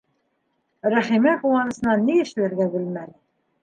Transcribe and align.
Рәхимә 0.93 1.35
ҡыуанысынан 1.43 2.05
ни 2.11 2.19
эшләргә 2.27 2.71
белмәне. 2.77 3.19